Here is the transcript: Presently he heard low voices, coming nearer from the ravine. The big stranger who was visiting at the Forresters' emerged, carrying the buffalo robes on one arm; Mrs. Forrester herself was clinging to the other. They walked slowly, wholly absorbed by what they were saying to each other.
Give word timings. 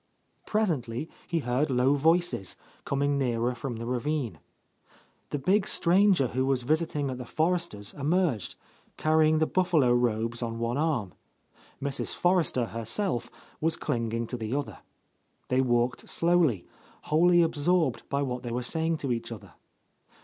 Presently 0.47 1.11
he 1.27 1.41
heard 1.45 1.69
low 1.69 1.93
voices, 1.93 2.57
coming 2.85 3.19
nearer 3.19 3.53
from 3.53 3.75
the 3.75 3.85
ravine. 3.85 4.39
The 5.29 5.37
big 5.37 5.67
stranger 5.67 6.29
who 6.29 6.43
was 6.43 6.63
visiting 6.63 7.11
at 7.11 7.19
the 7.19 7.23
Forresters' 7.23 7.93
emerged, 7.93 8.55
carrying 8.97 9.37
the 9.37 9.45
buffalo 9.45 9.93
robes 9.93 10.41
on 10.41 10.57
one 10.57 10.79
arm; 10.79 11.13
Mrs. 11.79 12.15
Forrester 12.15 12.65
herself 12.65 13.29
was 13.59 13.75
clinging 13.75 14.25
to 14.25 14.37
the 14.37 14.55
other. 14.55 14.79
They 15.49 15.61
walked 15.61 16.09
slowly, 16.09 16.65
wholly 17.03 17.43
absorbed 17.43 18.01
by 18.09 18.23
what 18.23 18.41
they 18.41 18.49
were 18.51 18.63
saying 18.63 18.97
to 19.05 19.11
each 19.11 19.31
other. 19.31 19.53